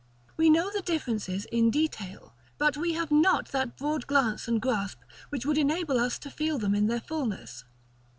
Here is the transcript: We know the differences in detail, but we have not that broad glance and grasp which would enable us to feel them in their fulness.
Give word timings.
We 0.35 0.49
know 0.49 0.71
the 0.73 0.81
differences 0.81 1.45
in 1.51 1.69
detail, 1.69 2.33
but 2.57 2.75
we 2.75 2.93
have 2.93 3.11
not 3.11 3.49
that 3.49 3.77
broad 3.77 4.07
glance 4.07 4.47
and 4.47 4.59
grasp 4.59 4.97
which 5.29 5.45
would 5.45 5.59
enable 5.59 5.99
us 5.99 6.17
to 6.17 6.31
feel 6.31 6.57
them 6.57 6.73
in 6.73 6.87
their 6.87 7.01
fulness. 7.01 7.65